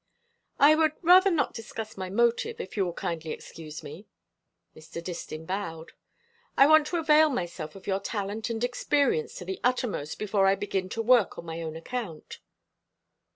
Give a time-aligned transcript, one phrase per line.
[0.57, 4.07] "I would rather not discuss my motive, if you will kindly excuse me."
[4.75, 4.99] Mr.
[4.99, 5.91] Distin bowed.
[6.57, 10.55] "I want to avail myself of your talent and experience to the uttermost before I
[10.55, 12.39] begin to work on my own account."